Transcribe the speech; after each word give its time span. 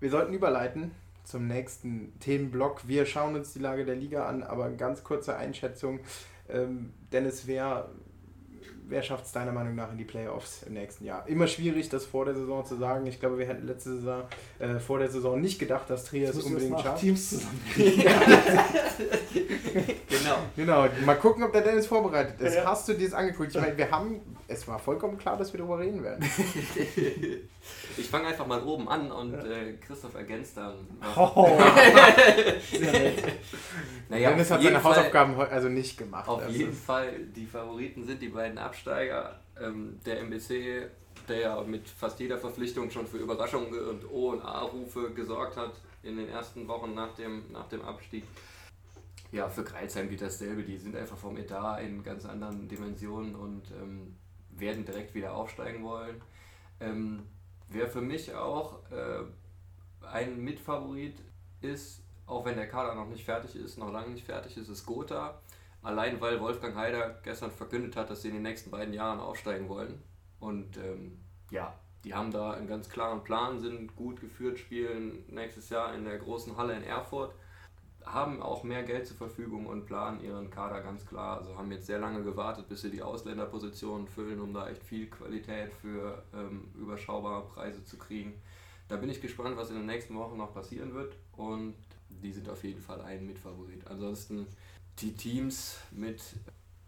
wir 0.00 0.10
sollten 0.10 0.32
überleiten 0.32 0.92
zum 1.24 1.46
nächsten 1.46 2.18
Themenblock. 2.20 2.88
Wir 2.88 3.06
schauen 3.06 3.36
uns 3.36 3.52
die 3.52 3.60
Lage 3.60 3.84
der 3.84 3.96
Liga 3.96 4.26
an, 4.26 4.42
aber 4.42 4.70
ganz 4.70 5.04
kurze 5.04 5.36
Einschätzung. 5.36 6.00
Ähm, 6.48 6.92
Dennis, 7.12 7.46
wer 7.46 7.90
wer 8.90 9.02
schafft 9.02 9.24
es 9.24 9.32
deiner 9.32 9.52
Meinung 9.52 9.74
nach 9.74 9.90
in 9.92 9.98
die 9.98 10.04
Playoffs 10.04 10.64
im 10.64 10.74
nächsten 10.74 11.04
Jahr? 11.04 11.26
Immer 11.28 11.46
schwierig, 11.46 11.88
das 11.88 12.04
vor 12.04 12.26
der 12.26 12.34
Saison 12.34 12.66
zu 12.66 12.76
sagen. 12.76 13.06
Ich 13.06 13.20
glaube, 13.20 13.38
wir 13.38 13.46
hätten 13.46 13.66
letzte 13.66 13.94
Saison 13.94 14.24
äh, 14.58 14.78
vor 14.78 14.98
der 14.98 15.08
Saison 15.08 15.40
nicht 15.40 15.58
gedacht, 15.58 15.88
dass 15.88 16.04
Trier 16.04 16.28
es 16.28 16.42
unbedingt 16.42 16.80
schafft. 16.80 17.00
Teams 17.00 17.30
zusammen. 17.30 17.60
genau. 20.08 20.36
Genau. 20.56 20.88
Mal 21.06 21.14
gucken, 21.14 21.44
ob 21.44 21.52
der 21.52 21.62
Dennis 21.62 21.86
vorbereitet 21.86 22.40
ist. 22.40 22.56
Ja. 22.56 22.64
Hast 22.66 22.88
du 22.88 22.94
dir 22.94 23.08
das 23.08 23.14
angeguckt? 23.14 23.54
Ich 23.54 23.60
meine, 23.60 23.78
wir 23.78 23.90
haben, 23.90 24.20
es 24.50 24.66
war 24.66 24.78
vollkommen 24.78 25.16
klar, 25.16 25.36
dass 25.36 25.52
wir 25.52 25.58
darüber 25.58 25.78
reden 25.78 26.02
werden. 26.02 26.24
ich 27.96 28.08
fange 28.08 28.26
einfach 28.28 28.46
mal 28.46 28.62
oben 28.62 28.88
an 28.88 29.12
und 29.12 29.34
äh, 29.34 29.74
Christoph 29.74 30.14
ergänzt 30.14 30.56
dann. 30.56 30.74
Oh. 31.16 31.56
naja, 34.08 34.30
Dennis 34.30 34.50
hat 34.50 34.62
seine 34.62 34.80
Fall, 34.80 34.96
Hausaufgaben 34.96 35.36
also 35.38 35.68
nicht 35.68 35.96
gemacht. 35.96 36.28
Auf 36.28 36.42
also. 36.42 36.52
jeden 36.52 36.72
Fall, 36.72 37.20
die 37.34 37.46
Favoriten 37.46 38.04
sind 38.04 38.20
die 38.20 38.30
beiden 38.30 38.58
Absteiger. 38.58 39.38
Ähm, 39.60 40.00
der 40.04 40.20
MBC, 40.20 40.88
der 41.28 41.38
ja 41.38 41.62
mit 41.62 41.88
fast 41.88 42.18
jeder 42.18 42.38
Verpflichtung 42.38 42.90
schon 42.90 43.06
für 43.06 43.18
Überraschungen 43.18 43.72
und 43.72 44.10
O- 44.10 44.30
und 44.30 44.42
A-Rufe 44.42 45.12
gesorgt 45.12 45.56
hat 45.56 45.74
in 46.02 46.16
den 46.16 46.28
ersten 46.28 46.66
Wochen 46.66 46.94
nach 46.94 47.14
dem, 47.14 47.52
nach 47.52 47.68
dem 47.68 47.82
Abstieg. 47.82 48.24
Ja, 49.32 49.48
für 49.48 49.62
Kreilsheim 49.62 50.08
geht 50.08 50.22
dasselbe. 50.22 50.64
Die 50.64 50.76
sind 50.76 50.96
einfach 50.96 51.16
vom 51.16 51.36
Etat 51.36 51.78
in 51.82 52.02
ganz 52.02 52.24
anderen 52.24 52.66
Dimensionen 52.66 53.36
und 53.36 53.70
ähm, 53.80 54.16
werden 54.60 54.84
direkt 54.84 55.14
wieder 55.14 55.34
aufsteigen 55.34 55.82
wollen. 55.82 56.20
Ähm, 56.80 57.26
wer 57.68 57.88
für 57.88 58.00
mich 58.00 58.34
auch 58.34 58.80
äh, 58.90 59.24
ein 60.06 60.42
Mitfavorit 60.42 61.16
ist, 61.60 62.02
auch 62.26 62.44
wenn 62.44 62.56
der 62.56 62.68
Kader 62.68 62.94
noch 62.94 63.08
nicht 63.08 63.24
fertig 63.24 63.56
ist, 63.56 63.78
noch 63.78 63.92
lange 63.92 64.10
nicht 64.10 64.26
fertig 64.26 64.56
ist, 64.56 64.68
ist 64.68 64.86
Gotha. 64.86 65.40
Allein 65.82 66.20
weil 66.20 66.40
Wolfgang 66.40 66.76
Heider 66.76 67.18
gestern 67.22 67.50
verkündet 67.50 67.96
hat, 67.96 68.10
dass 68.10 68.22
sie 68.22 68.28
in 68.28 68.34
den 68.34 68.42
nächsten 68.42 68.70
beiden 68.70 68.94
Jahren 68.94 69.18
aufsteigen 69.18 69.68
wollen. 69.68 70.02
Und 70.38 70.76
ähm, 70.76 71.18
ja, 71.50 71.74
die 72.04 72.14
haben 72.14 72.30
da 72.30 72.52
einen 72.52 72.68
ganz 72.68 72.88
klaren 72.88 73.24
Plan, 73.24 73.58
sind 73.58 73.94
gut 73.96 74.20
geführt, 74.20 74.58
spielen 74.58 75.24
nächstes 75.28 75.70
Jahr 75.70 75.94
in 75.94 76.04
der 76.04 76.18
großen 76.18 76.56
Halle 76.56 76.74
in 76.74 76.82
Erfurt 76.82 77.34
haben 78.04 78.42
auch 78.42 78.64
mehr 78.64 78.82
Geld 78.82 79.06
zur 79.06 79.16
Verfügung 79.16 79.66
und 79.66 79.86
planen 79.86 80.22
ihren 80.22 80.50
Kader 80.50 80.80
ganz 80.80 81.06
klar. 81.06 81.38
Also 81.38 81.56
haben 81.56 81.70
jetzt 81.72 81.86
sehr 81.86 81.98
lange 81.98 82.22
gewartet, 82.22 82.68
bis 82.68 82.82
sie 82.82 82.90
die 82.90 83.02
Ausländerpositionen 83.02 84.08
füllen, 84.08 84.40
um 84.40 84.52
da 84.52 84.68
echt 84.68 84.82
viel 84.82 85.08
Qualität 85.08 85.72
für 85.74 86.22
ähm, 86.34 86.70
überschaubare 86.74 87.46
Preise 87.46 87.84
zu 87.84 87.98
kriegen. 87.98 88.34
Da 88.88 88.96
bin 88.96 89.10
ich 89.10 89.20
gespannt, 89.20 89.56
was 89.56 89.70
in 89.70 89.76
den 89.76 89.86
nächsten 89.86 90.16
Wochen 90.16 90.36
noch 90.36 90.52
passieren 90.52 90.94
wird 90.94 91.14
und 91.36 91.74
die 92.08 92.32
sind 92.32 92.48
auf 92.48 92.64
jeden 92.64 92.80
Fall 92.80 93.00
ein 93.02 93.26
Mitfavorit. 93.26 93.86
Ansonsten 93.86 94.46
die 94.98 95.14
Teams 95.14 95.78
mit 95.92 96.20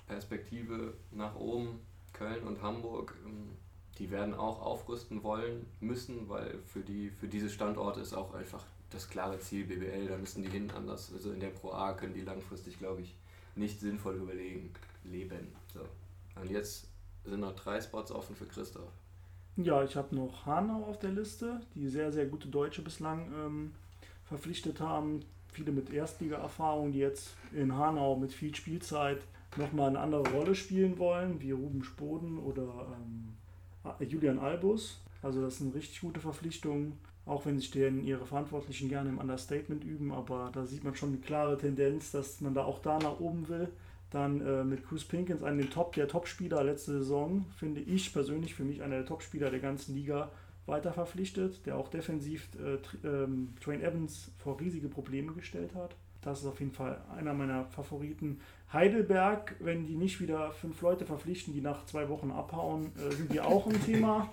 Perspektive 0.07 0.95
nach 1.13 1.37
oben, 1.37 1.81
Köln 2.13 2.47
und 2.47 2.61
Hamburg, 2.61 3.15
ähm, 3.25 3.57
die 3.99 4.11
werden 4.11 4.35
auch 4.35 4.63
aufrüsten 4.63 5.23
wollen 5.23 5.67
müssen, 5.81 6.29
weil 6.29 6.59
für, 6.67 6.81
die, 6.81 7.11
für 7.11 7.29
diese 7.29 7.51
Standorte 7.51 8.01
ist 8.01 8.15
auch 8.15 8.35
einfach 8.35 8.65
das 8.91 9.09
klare 9.09 9.39
Ziel 9.39 9.65
BBL, 9.65 10.09
da 10.09 10.17
müssen 10.17 10.43
die 10.43 10.51
hin 10.51 10.71
anders. 10.71 11.13
Also 11.15 11.33
in 11.33 11.41
der 11.41 11.49
Pro 11.49 11.73
A 11.73 11.93
können 11.93 12.15
die 12.15 12.23
langfristig, 12.23 12.79
glaube 12.79 13.03
ich, 13.03 13.15
nicht 13.55 13.81
sinnvoll 13.81 14.17
überlegen, 14.17 14.73
leben. 15.05 15.49
So. 15.73 15.81
Und 16.41 16.51
jetzt 16.51 16.89
sind 17.25 17.41
noch 17.41 17.55
drei 17.55 17.81
Spots 17.81 18.11
offen 18.11 18.35
für 18.37 18.47
Christoph. 18.47 18.91
Ja, 19.57 19.85
ich 19.85 19.97
habe 19.97 20.15
noch 20.15 20.47
Hanau 20.47 20.85
auf 20.85 20.99
der 20.99 21.11
Liste, 21.11 21.61
die 21.75 21.89
sehr, 21.89 22.11
sehr 22.11 22.27
gute 22.27 22.49
Deutsche 22.49 22.83
bislang 22.83 23.31
ähm, 23.35 23.73
verpflichtet 24.25 24.81
haben. 24.81 25.21
Viele 25.49 25.73
mit 25.73 25.93
Erstliga-Erfahrung, 25.93 26.93
die 26.93 27.01
jetzt 27.01 27.35
in 27.53 27.77
Hanau 27.77 28.17
mit 28.17 28.33
viel 28.33 28.55
Spielzeit 28.55 29.21
nochmal 29.59 29.91
eine 29.91 30.01
andere 30.01 30.27
Rolle 30.31 30.55
spielen 30.55 30.99
wollen, 30.99 31.41
wie 31.41 31.51
Ruben 31.51 31.85
Spoden 31.85 32.39
oder 32.39 32.63
ähm, 32.97 33.32
Julian 34.01 34.39
Albus. 34.39 35.01
Also 35.23 35.41
das 35.41 35.59
sind 35.59 35.75
richtig 35.75 36.01
gute 36.01 36.21
Verpflichtungen. 36.21 36.99
Auch 37.25 37.47
wenn 37.47 37.59
sich 37.59 37.71
denn 37.71 38.05
ihre 38.05 38.27
Verantwortlichen 38.27 38.89
gerne 38.89 39.09
im 39.09 39.19
Understatement 39.19 39.85
üben, 39.85 40.11
aber 40.13 40.51
da 40.53 40.67
sieht 40.67 40.83
man 40.83 40.97
schon 40.97 41.11
eine 41.11 41.19
klare 41.19 41.57
Tendenz, 41.57 42.11
dass 42.11 42.41
man 42.41 42.53
da 42.53 42.65
auch 42.65 42.81
da 42.81 42.99
nach 42.99 43.21
oben 43.21 43.49
will. 43.49 43.69
Dann 44.11 44.41
äh, 44.41 44.65
mit 44.65 44.85
Cruz 44.85 45.05
Pinkins, 45.05 45.43
einen 45.43 45.71
Top, 45.71 45.95
der 45.95 46.09
Topspieler 46.09 46.65
letzte 46.65 46.99
Saison, 46.99 47.47
finde 47.57 47.81
ich 47.81 48.13
persönlich 48.13 48.55
für 48.55 48.65
mich 48.65 48.83
einer 48.83 48.97
der 48.97 49.07
Topspieler 49.07 49.51
der 49.51 49.61
ganzen 49.61 49.95
Liga, 49.95 50.31
weiter 50.67 50.93
verpflichtet, 50.93 51.67
der 51.67 51.77
auch 51.77 51.89
defensiv 51.89 52.49
äh, 52.57 52.79
ähm, 53.07 53.55
Train 53.61 53.83
Evans 53.83 54.31
vor 54.39 54.61
riesige 54.61 54.89
Probleme 54.89 55.33
gestellt 55.33 55.75
hat. 55.75 55.97
Das 56.23 56.41
ist 56.41 56.47
auf 56.47 56.61
jeden 56.61 56.73
Fall 56.73 57.01
einer 57.17 57.35
meiner 57.35 57.65
Favoriten. 57.67 58.41
Heidelberg, 58.73 59.55
wenn 59.61 59.87
die 59.87 59.97
nicht 59.97 60.21
wieder 60.21 60.51
fünf 60.53 60.81
Leute 60.81 61.05
verpflichten, 61.05 61.53
die 61.53 61.61
nach 61.61 61.85
zwei 61.85 62.09
Wochen 62.09 62.31
abhauen, 62.31 62.93
äh, 62.97 63.13
sind 63.15 63.33
die 63.33 63.41
auch 63.41 63.67
ein 63.67 63.85
Thema. 63.85 64.31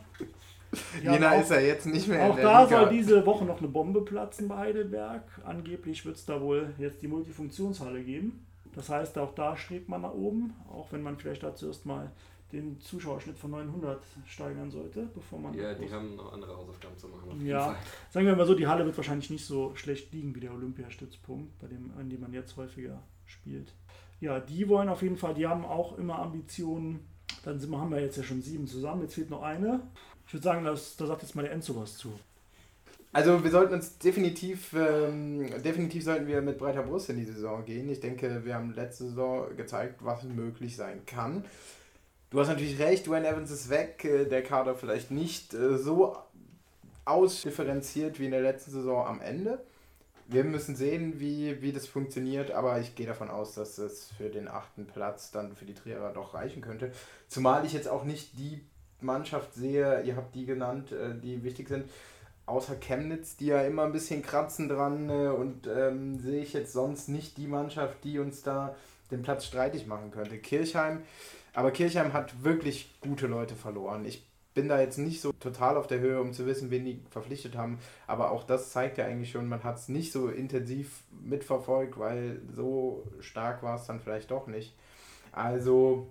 Jena 1.02 1.34
ist 1.36 1.50
ja 1.50 1.60
jetzt 1.60 1.88
nicht 1.88 2.08
mehr 2.08 2.24
Auch 2.30 2.36
da 2.38 2.64
Liga. 2.64 2.82
soll 2.82 2.90
diese 2.90 3.26
Woche 3.26 3.44
noch 3.44 3.58
eine 3.58 3.68
Bombe 3.68 4.02
platzen 4.02 4.48
bei 4.48 4.58
Heidelberg. 4.58 5.24
Angeblich 5.44 6.06
wird 6.06 6.18
es 6.18 6.26
da 6.26 6.40
wohl 6.40 6.74
jetzt 6.78 7.02
die 7.02 7.08
Multifunktionshalle 7.08 8.04
geben. 8.04 8.46
Das 8.76 8.90
heißt, 8.90 9.18
auch 9.18 9.34
da 9.34 9.58
strebt 9.58 9.90
man 9.90 10.02
nach 10.02 10.14
oben, 10.14 10.54
auch 10.72 10.92
wenn 10.92 11.02
man 11.02 11.18
vielleicht 11.18 11.42
dazu 11.42 11.68
erstmal 11.68 12.12
den 12.52 12.80
Zuschauerschnitt 12.80 13.38
von 13.38 13.52
900 13.52 14.02
steigern 14.28 14.72
sollte, 14.72 15.08
bevor 15.14 15.40
man. 15.40 15.54
Ja, 15.54 15.74
die 15.74 15.92
haben 15.92 16.16
noch 16.16 16.34
andere 16.34 16.56
Hausaufgaben 16.56 16.98
zu 16.98 17.08
machen. 17.08 17.46
Ja, 17.46 17.76
sagen 18.12 18.26
wir 18.26 18.36
mal 18.36 18.46
so, 18.46 18.56
die 18.56 18.68
Halle 18.68 18.86
wird 18.86 18.98
wahrscheinlich 18.98 19.30
nicht 19.30 19.46
so 19.46 19.76
schlecht 19.76 20.12
liegen 20.14 20.36
wie 20.36 20.40
der 20.40 20.54
Olympiastützpunkt, 20.54 21.60
bei 21.60 21.68
dem, 21.68 21.92
an 21.98 22.10
dem 22.10 22.22
man 22.22 22.34
jetzt 22.34 22.56
häufiger 22.58 23.02
spielt. 23.26 23.74
Ja, 24.20 24.40
die 24.40 24.68
wollen 24.68 24.90
auf 24.90 25.02
jeden 25.02 25.18
Fall, 25.18 25.34
die 25.34 25.48
haben 25.48 25.66
auch 25.66 25.98
immer 25.98 26.20
Ambitionen. 26.20 27.08
Dann 27.46 27.60
sind, 27.60 27.76
haben 27.76 27.92
wir 27.92 28.02
jetzt 28.02 28.18
ja 28.18 28.24
schon 28.24 28.42
sieben 28.42 28.68
zusammen, 28.68 29.04
jetzt 29.04 29.16
fehlt 29.16 29.30
noch 29.30 29.44
eine. 29.44 29.82
Ich 30.28 30.34
würde 30.34 30.44
sagen, 30.44 30.66
das, 30.66 30.98
da 30.98 31.06
sagt 31.06 31.22
jetzt 31.22 31.36
mal 31.36 31.44
der 31.44 31.52
Enzo 31.52 31.76
was 31.76 31.98
zu. 31.98 32.12
Also 33.12 33.44
wir 33.44 33.50
sollten 33.50 33.74
uns 33.74 33.98
definitiv, 33.98 34.74
ähm, 34.74 35.50
definitiv 35.64 36.04
sollten 36.04 36.28
wir 36.28 36.42
mit 36.42 36.60
breiter 36.60 36.84
Brust 36.84 37.10
in 37.10 37.18
die 37.18 37.26
Saison 37.26 37.66
gehen. 37.66 37.90
Ich 37.90 38.00
denke, 38.00 38.46
wir 38.46 38.54
haben 38.54 38.74
letzte 38.76 39.06
Saison 39.06 39.56
gezeigt, 39.56 39.96
was 40.04 40.24
möglich 40.24 40.76
sein 40.76 41.06
kann. 41.08 41.44
Du 42.30 42.40
hast 42.40 42.50
natürlich 42.50 42.78
recht, 42.78 43.08
Dwayne 43.08 43.28
Evans 43.28 43.50
ist 43.50 43.70
weg, 43.70 44.06
äh, 44.06 44.26
der 44.26 44.44
Kader 44.44 44.76
vielleicht 44.76 45.10
nicht 45.10 45.56
äh, 45.56 45.78
so 45.78 46.16
ausdifferenziert 47.10 48.20
wie 48.20 48.26
in 48.26 48.32
der 48.32 48.42
letzten 48.42 48.72
Saison 48.72 49.06
am 49.06 49.22
Ende. 49.22 49.60
Wir 50.28 50.44
müssen 50.44 50.76
sehen, 50.76 51.20
wie, 51.20 51.60
wie 51.62 51.72
das 51.72 51.88
funktioniert, 51.88 52.52
aber 52.52 52.80
ich 52.80 52.94
gehe 52.96 53.08
davon 53.08 53.32
aus, 53.32 53.56
dass 53.56 53.80
es 53.80 54.12
für 54.16 54.30
den 54.30 54.48
achten 54.48 54.86
Platz 54.86 55.32
dann 55.32 55.56
für 55.56 55.66
die 55.66 55.74
Trierer 55.74 56.14
doch 56.14 56.36
reichen 56.36 56.62
könnte. 56.62 56.92
Zumal 57.28 57.66
ich 57.66 57.74
jetzt 57.74 57.88
auch 57.88 58.04
nicht 58.04 58.38
die 58.38 58.62
Mannschaft 59.02 59.56
sehe, 59.56 60.04
ihr 60.04 60.16
habt 60.16 60.36
die 60.36 60.46
genannt, 60.46 60.92
äh, 60.92 61.16
die 61.20 61.44
wichtig 61.44 61.68
sind, 61.68 61.90
außer 62.46 62.76
Chemnitz, 62.76 63.38
die 63.38 63.48
ja 63.48 63.62
immer 63.62 63.84
ein 63.84 63.92
bisschen 63.92 64.22
kratzen 64.22 64.70
dran 64.70 65.10
äh, 65.10 65.30
und 65.30 65.68
ähm, 65.68 66.20
sehe 66.20 66.44
ich 66.44 66.54
jetzt 66.54 66.74
sonst 66.74 67.10
nicht 67.10 67.38
die 67.38 67.48
Mannschaft, 67.48 68.04
die 68.04 68.20
uns 68.20 68.44
da 68.44 68.76
den 69.10 69.24
Platz 69.24 69.46
streitig 69.46 69.88
machen 69.88 70.12
könnte. 70.12 70.38
Kirchheim, 70.38 71.02
aber 71.54 71.72
Kirchheim 71.72 72.14
hat 72.14 72.44
wirklich 72.44 72.94
gute 73.02 73.26
Leute 73.26 73.56
verloren. 73.56 74.06
Ich 74.06 74.29
bin 74.54 74.68
da 74.68 74.80
jetzt 74.80 74.98
nicht 74.98 75.22
so 75.22 75.32
total 75.32 75.78
auf 75.78 75.88
der 75.88 76.00
Höhe, 76.00 76.20
um 76.20 76.34
zu 76.34 76.46
wissen, 76.46 76.72
wen 76.72 76.86
die 76.86 77.02
verpflichtet 77.10 77.56
haben, 77.56 77.80
aber 78.08 78.32
auch 78.32 78.44
das 78.44 78.72
zeigt 78.72 78.98
ja 78.98 79.06
eigentlich 79.06 79.32
schon, 79.32 79.48
man 79.48 79.64
hat 79.64 79.78
es 79.78 79.90
nicht 79.90 80.12
so 80.12 80.30
intensiv 80.30 81.04
mitverfolgt, 81.24 81.98
weil 82.00 82.42
so 82.54 83.04
stark 83.20 83.64
war 83.64 83.76
es 83.76 83.86
dann 83.86 84.00
vielleicht 84.00 84.32
doch 84.32 84.48
nicht. 84.48 84.76
Also 85.32 86.08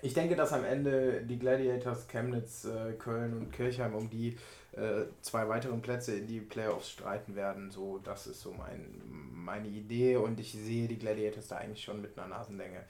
ich 0.00 0.14
denke, 0.14 0.34
dass 0.34 0.52
am 0.52 0.64
Ende 0.64 1.22
die 1.22 1.38
Gladiators 1.38 2.08
Chemnitz, 2.08 2.64
äh, 2.64 2.92
Köln 2.94 3.34
und 3.34 3.52
Kirchheim 3.52 3.94
um 3.94 4.10
die 4.10 4.36
äh, 4.72 5.04
zwei 5.20 5.48
weiteren 5.48 5.80
Plätze 5.80 6.16
in 6.16 6.26
die 6.26 6.40
Playoffs 6.40 6.90
streiten 6.90 7.36
werden. 7.36 7.70
So, 7.70 7.98
das 7.98 8.26
ist 8.26 8.40
so 8.40 8.52
mein, 8.52 9.00
meine 9.32 9.68
Idee 9.68 10.16
und 10.16 10.40
ich 10.40 10.52
sehe 10.52 10.88
die 10.88 10.98
Gladiators 10.98 11.48
da 11.48 11.58
eigentlich 11.58 11.84
schon 11.84 12.00
mit 12.02 12.18
einer 12.18 12.28
Nasenlänge 12.28 12.84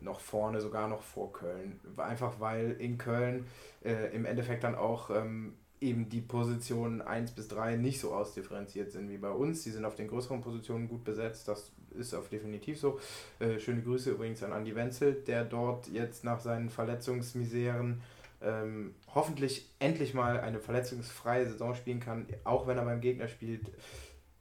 noch 0.00 0.20
vorne, 0.20 0.60
sogar 0.60 0.88
noch 0.88 1.02
vor 1.02 1.32
Köln. 1.32 1.80
Einfach 1.96 2.40
weil 2.40 2.72
in 2.72 2.98
Köln 2.98 3.46
äh, 3.84 4.14
im 4.14 4.24
Endeffekt 4.24 4.64
dann 4.64 4.74
auch 4.74 5.10
ähm, 5.10 5.54
eben 5.80 6.08
die 6.08 6.20
Positionen 6.20 7.02
1 7.02 7.32
bis 7.32 7.48
3 7.48 7.76
nicht 7.76 8.00
so 8.00 8.12
ausdifferenziert 8.12 8.90
sind 8.90 9.10
wie 9.10 9.18
bei 9.18 9.30
uns. 9.30 9.62
Die 9.62 9.70
sind 9.70 9.84
auf 9.84 9.94
den 9.94 10.08
größeren 10.08 10.40
Positionen 10.40 10.88
gut 10.88 11.04
besetzt. 11.04 11.48
Das 11.48 11.72
ist 11.96 12.14
auf 12.14 12.28
definitiv 12.28 12.78
so. 12.78 12.98
Äh, 13.38 13.58
schöne 13.58 13.82
Grüße 13.82 14.10
übrigens 14.10 14.42
an 14.42 14.52
Andi 14.52 14.74
Wenzel, 14.74 15.14
der 15.14 15.44
dort 15.44 15.88
jetzt 15.88 16.24
nach 16.24 16.40
seinen 16.40 16.70
Verletzungsmiseren 16.70 18.02
ähm, 18.40 18.94
hoffentlich 19.14 19.68
endlich 19.78 20.14
mal 20.14 20.40
eine 20.40 20.60
verletzungsfreie 20.60 21.46
Saison 21.46 21.74
spielen 21.74 22.00
kann, 22.00 22.26
auch 22.44 22.66
wenn 22.66 22.78
er 22.78 22.84
beim 22.84 23.00
Gegner 23.00 23.28
spielt. 23.28 23.70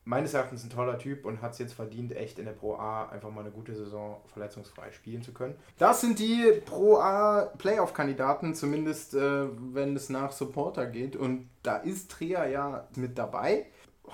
Meines 0.08 0.34
Erachtens 0.34 0.64
ein 0.64 0.70
toller 0.70 0.98
Typ 0.98 1.26
und 1.26 1.42
hat 1.42 1.52
es 1.52 1.58
jetzt 1.60 1.74
verdient, 1.74 2.16
echt 2.16 2.40
in 2.40 2.46
der 2.46 2.54
Pro 2.54 2.76
A 2.76 3.10
einfach 3.10 3.30
mal 3.30 3.42
eine 3.42 3.52
gute 3.52 3.76
Saison 3.76 4.22
verletzungsfrei 4.28 4.94
spielen 4.94 5.22
zu 5.22 5.34
können. 5.34 5.56
Das 5.78 6.00
sind 6.00 6.18
die 6.20 6.62
Pro 6.66 6.96
A 6.98 7.52
Playoff-Kandidaten, 7.58 8.56
zumindest 8.56 9.16
äh, 9.16 9.48
wenn 9.74 9.98
es 9.98 10.08
nach 10.08 10.32
Supporter 10.32 10.86
geht. 10.86 11.18
Und 11.18 11.50
da 11.62 11.76
ist 11.76 12.10
Trier 12.10 12.48
ja 12.48 12.88
mit 12.96 13.18
dabei. 13.18 13.66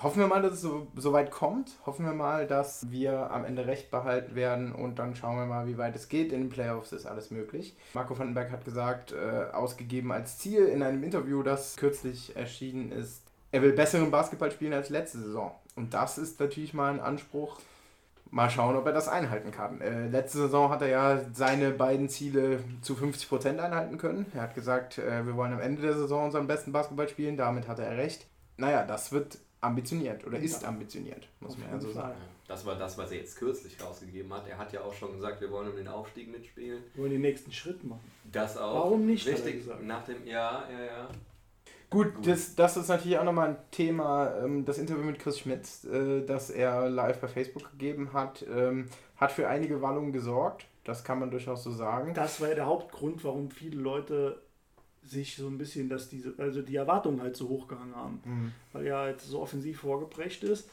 hoffen 0.02 0.18
wir 0.18 0.26
mal, 0.26 0.42
dass 0.42 0.54
es 0.54 0.62
so, 0.62 0.88
so 0.96 1.12
weit 1.12 1.30
kommt. 1.30 1.78
Hoffen 1.86 2.04
wir 2.04 2.12
mal, 2.12 2.48
dass 2.48 2.90
wir 2.90 3.30
am 3.30 3.44
Ende 3.44 3.68
recht 3.68 3.92
behalten 3.92 4.34
werden 4.34 4.72
und 4.72 4.98
dann 4.98 5.14
schauen 5.14 5.36
wir 5.36 5.46
mal, 5.46 5.68
wie 5.68 5.78
weit 5.78 5.94
es 5.94 6.08
geht. 6.08 6.32
In 6.32 6.40
den 6.40 6.48
Playoffs 6.48 6.90
ist 6.90 7.06
alles 7.06 7.30
möglich. 7.30 7.76
Marco 7.94 8.18
Vandenberg 8.18 8.50
hat 8.50 8.64
gesagt, 8.64 9.12
äh, 9.12 9.52
ausgegeben 9.52 10.10
als 10.10 10.38
Ziel 10.38 10.66
in 10.66 10.82
einem 10.82 11.04
Interview, 11.04 11.44
das 11.44 11.76
kürzlich 11.76 12.34
erschienen 12.34 12.90
ist, 12.90 13.22
er 13.54 13.62
will 13.62 13.72
besseren 13.72 14.10
Basketball 14.10 14.50
spielen 14.50 14.72
als 14.72 14.90
letzte 14.90 15.18
Saison. 15.18 15.52
Und 15.76 15.94
das 15.94 16.18
ist 16.18 16.40
natürlich 16.40 16.74
mal 16.74 16.92
ein 16.92 16.98
Anspruch. 16.98 17.60
Mal 18.32 18.50
schauen, 18.50 18.74
ob 18.74 18.84
er 18.84 18.92
das 18.92 19.06
einhalten 19.06 19.52
kann. 19.52 19.80
Äh, 19.80 20.08
letzte 20.08 20.38
Saison 20.38 20.70
hat 20.70 20.82
er 20.82 20.88
ja 20.88 21.20
seine 21.32 21.70
beiden 21.70 22.08
Ziele 22.08 22.58
zu 22.82 22.94
50% 22.94 23.58
einhalten 23.60 23.96
können. 23.96 24.26
Er 24.34 24.42
hat 24.42 24.56
gesagt, 24.56 24.98
äh, 24.98 25.24
wir 25.24 25.36
wollen 25.36 25.52
am 25.52 25.60
Ende 25.60 25.82
der 25.82 25.94
Saison 25.94 26.24
unseren 26.24 26.48
besten 26.48 26.72
Basketball 26.72 27.08
spielen. 27.08 27.36
Damit 27.36 27.68
hatte 27.68 27.84
er 27.84 27.96
recht. 27.96 28.26
Naja, 28.56 28.84
das 28.84 29.12
wird 29.12 29.38
ambitioniert 29.60 30.26
oder 30.26 30.40
ist 30.40 30.64
ambitioniert, 30.64 31.28
muss 31.38 31.56
man 31.56 31.70
ja 31.70 31.78
so 31.78 31.92
sagen. 31.92 32.16
Das 32.48 32.66
war 32.66 32.74
das, 32.74 32.98
was 32.98 33.12
er 33.12 33.18
jetzt 33.18 33.38
kürzlich 33.38 33.80
rausgegeben 33.80 34.34
hat. 34.34 34.48
Er 34.48 34.58
hat 34.58 34.72
ja 34.72 34.80
auch 34.80 34.92
schon 34.92 35.12
gesagt, 35.12 35.40
wir 35.40 35.50
wollen 35.52 35.70
um 35.70 35.76
den 35.76 35.88
Aufstieg 35.88 36.28
mitspielen. 36.28 36.82
Wir 36.92 37.02
wollen 37.02 37.12
den 37.12 37.22
nächsten 37.22 37.52
Schritt 37.52 37.84
machen. 37.84 38.10
Das 38.32 38.58
auch. 38.58 38.74
Warum 38.74 39.06
nicht? 39.06 39.26
Richtig, 39.28 39.64
nach 39.82 40.04
dem, 40.04 40.26
ja, 40.26 40.64
ja, 40.68 40.84
ja. 40.84 41.08
Gut, 41.94 42.12
Gut, 42.16 42.26
Das, 42.26 42.56
das 42.56 42.76
ist 42.76 42.88
natürlich 42.88 43.18
auch 43.18 43.24
nochmal 43.24 43.50
ein 43.50 43.56
Thema, 43.70 44.34
ähm, 44.42 44.64
das 44.64 44.78
Interview 44.78 45.04
mit 45.04 45.20
Chris 45.20 45.38
Schmitz, 45.38 45.84
äh, 45.84 46.24
das 46.26 46.50
er 46.50 46.90
live 46.90 47.20
bei 47.20 47.28
Facebook 47.28 47.70
gegeben 47.70 48.12
hat, 48.12 48.44
ähm, 48.52 48.86
hat 49.16 49.30
für 49.30 49.48
einige 49.48 49.80
Wallungen 49.80 50.12
gesorgt. 50.12 50.66
Das 50.82 51.04
kann 51.04 51.20
man 51.20 51.30
durchaus 51.30 51.62
so 51.62 51.70
sagen. 51.70 52.12
Das 52.12 52.40
war 52.40 52.48
ja 52.48 52.56
der 52.56 52.66
Hauptgrund, 52.66 53.22
warum 53.22 53.48
viele 53.48 53.80
Leute 53.80 54.42
sich 55.04 55.36
so 55.36 55.46
ein 55.46 55.56
bisschen, 55.56 55.88
dass 55.88 56.08
diese, 56.08 56.34
also 56.36 56.62
die 56.62 56.74
Erwartungen 56.74 57.22
halt 57.22 57.36
so 57.36 57.48
hochgehangen 57.48 57.94
haben, 57.94 58.20
mhm. 58.24 58.52
weil 58.72 58.86
er 58.86 58.98
halt 58.98 59.20
so 59.20 59.40
offensiv 59.40 59.80
vorgeprägt 59.80 60.42
ist. 60.42 60.68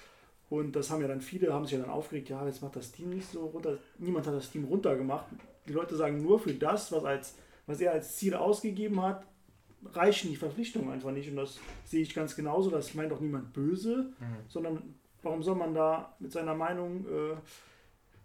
Und 0.50 0.76
das 0.76 0.90
haben 0.90 1.02
ja 1.02 1.08
dann 1.08 1.22
viele, 1.22 1.54
haben 1.54 1.66
sich 1.66 1.74
ja 1.74 1.80
dann 1.80 1.92
aufgeregt, 1.92 2.30
ja, 2.30 2.44
jetzt 2.48 2.64
macht 2.64 2.76
das 2.76 2.92
Team 2.92 3.12
nicht 3.12 3.30
so 3.30 3.46
runter. 3.46 3.78
Niemand 4.00 4.26
hat 4.26 4.34
das 4.34 4.50
Team 4.50 4.66
runtergemacht. 4.66 5.28
Die 5.68 5.74
Leute 5.74 5.96
sagen 5.96 6.22
nur 6.24 6.40
für 6.40 6.54
das, 6.54 6.92
was, 6.92 7.06
als, 7.06 7.36
was 7.68 7.80
er 7.80 7.92
als 7.92 8.18
Ziel 8.18 8.34
ausgegeben 8.34 9.02
hat, 9.04 9.24
reichen 9.94 10.30
die 10.30 10.36
Verpflichtungen 10.36 10.92
einfach 10.92 11.12
nicht. 11.12 11.30
Und 11.30 11.38
das 11.38 11.60
sehe 11.86 12.02
ich 12.02 12.14
ganz 12.14 12.36
genauso. 12.36 12.70
Das 12.70 12.94
meint 12.94 13.12
auch 13.12 13.20
niemand 13.20 13.54
böse, 13.54 14.14
mhm. 14.20 14.38
sondern 14.48 14.96
warum 15.24 15.44
soll 15.44 15.56
man 15.56 15.74
da 15.74 16.16
mit 16.20 16.32
seiner 16.32 16.56
Meinung 16.56 17.06
äh, 17.06 17.36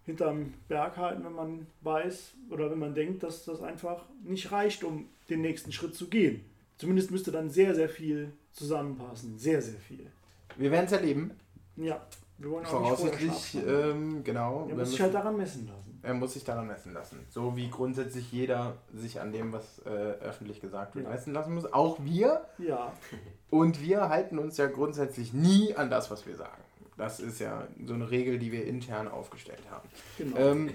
hinterm 0.05 0.55
Berg 0.69 0.97
halten, 0.97 1.25
wenn 1.25 1.33
man 1.33 1.67
weiß 1.83 2.35
oder 2.51 2.71
wenn 2.71 2.79
man 2.79 2.95
denkt, 2.95 3.23
dass 3.23 3.45
das 3.45 3.61
einfach 3.61 4.05
nicht 4.23 4.53
reicht, 4.53 4.85
um 4.85 5.09
den 5.29 5.41
nächsten 5.41 5.73
Schritt 5.73 5.95
zu 5.95 6.09
gehen. 6.09 6.45
Zumindest 6.79 7.11
müsste 7.11 7.33
dann 7.33 7.51
sehr, 7.51 7.75
sehr 7.75 7.89
viel 7.89 8.33
zusammenpassen. 8.53 9.39
Sehr, 9.39 9.61
sehr 9.61 9.81
viel. 9.81 10.07
Wir 10.57 10.71
werden 10.71 10.87
es 10.87 10.93
erleben. 10.93 11.33
Ja, 11.77 12.07
wir 12.39 12.51
wollen 12.51 12.67
auch 12.67 12.71
Voraussichtlich, 12.71 13.59
ähm, 13.67 14.23
genau. 14.23 14.67
Er 14.69 14.77
muss 14.77 14.91
sich 14.91 15.01
halt 15.01 15.15
daran 15.15 15.37
messen 15.37 15.67
lassen. 15.67 15.96
Er 16.03 16.15
muss 16.15 16.35
sich 16.35 16.45
daran 16.45 16.67
messen 16.67 16.93
lassen. 16.93 17.27
So 17.31 17.57
wie 17.57 17.69
grundsätzlich 17.69 18.31
jeder 18.33 18.75
sich 18.95 19.21
an 19.21 19.33
dem, 19.33 19.53
was 19.53 19.81
äh, 19.85 19.89
öffentlich 19.89 20.61
gesagt 20.61 20.95
wird, 20.95 21.07
ja. 21.07 21.13
messen 21.13 21.33
lassen 21.33 21.55
muss. 21.55 21.73
Auch 21.73 21.99
wir. 22.01 22.45
Ja. 22.59 22.93
Und 23.51 23.81
wir 23.81 24.09
halten 24.09 24.39
uns 24.39 24.57
ja 24.57 24.67
grundsätzlich 24.67 25.33
nie 25.33 25.75
an 25.75 25.91
das, 25.91 26.11
was 26.11 26.27
wir 26.27 26.37
sagen. 26.37 26.63
Das 26.97 27.21
ist 27.21 27.41
ja 27.41 27.67
so 27.85 27.93
eine 27.93 28.11
Regel, 28.11 28.39
die 28.39 28.53
wir 28.53 28.67
intern 28.67 29.09
aufgestellt 29.09 29.63
haben. 29.71 29.89
Genau. 30.17 30.37
Ähm, 30.39 30.71